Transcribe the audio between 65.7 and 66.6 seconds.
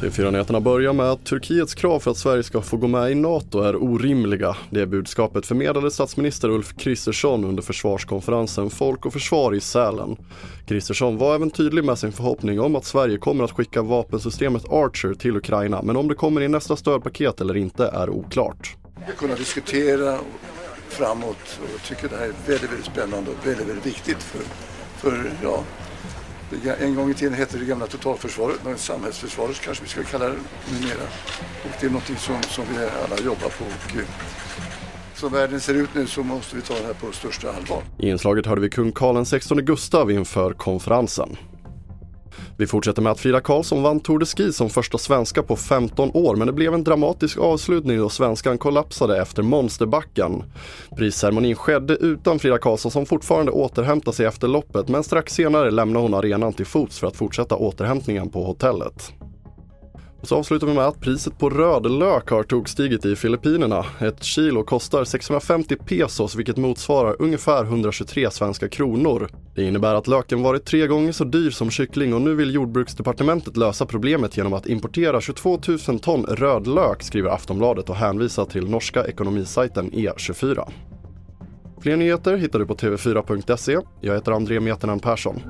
pesos vilket